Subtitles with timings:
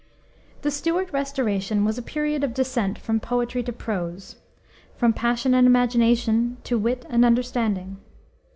[0.63, 4.37] The Stuart Restoration was a period of descent from poetry to prose,
[4.95, 7.97] from passion and imagination to wit and understanding.